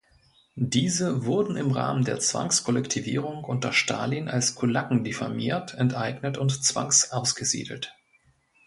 [0.55, 7.93] Diese wurden im Rahmen der Zwangskollektivierung unter Stalin als Kulaken diffamiert, enteignet und zwangsausgesiedelt.